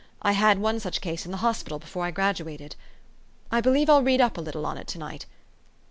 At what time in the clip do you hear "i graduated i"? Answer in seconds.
2.05-3.61